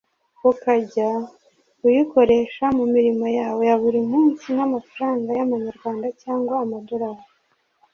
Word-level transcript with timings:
ukajya 0.51 1.09
uyikoresha 1.85 2.65
mu 2.77 2.85
mirimo 2.93 3.25
yawe 3.39 3.61
ya 3.69 3.75
buri 3.81 3.99
munsi 4.11 4.43
nk'amafranga 4.53 5.29
y’amanyarwanda 5.37 6.07
cyangwa 6.21 6.53
ama 6.63 6.77
dollar 6.87 7.17